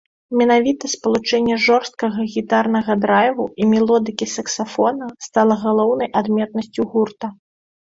Менавіта 0.39 0.85
спалучэнне 0.93 1.57
жорсткага 1.65 2.19
гітарнага 2.37 2.97
драйву 3.05 3.47
і 3.61 3.71
мелодыкі 3.77 4.31
саксафона 4.35 5.15
стала 5.31 5.63
галоўнай 5.69 6.15
адметнасцю 6.21 6.93
гурта. 6.93 7.25